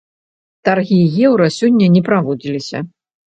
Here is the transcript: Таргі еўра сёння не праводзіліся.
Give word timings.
Таргі 0.69 0.97
еўра 1.29 1.49
сёння 1.59 1.91
не 1.97 2.03
праводзіліся. 2.09 2.77